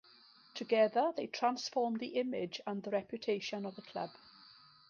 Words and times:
Together 0.55 1.13
they 1.15 1.27
transformed 1.27 1.99
the 1.99 2.15
image 2.17 2.59
and 2.65 2.81
the 2.81 2.89
reputation 2.89 3.67
of 3.67 3.75
the 3.75 3.83
club. 3.83 4.09